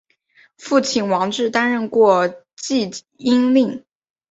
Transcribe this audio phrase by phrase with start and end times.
[0.57, 3.85] 父亲王志担任过济阴令。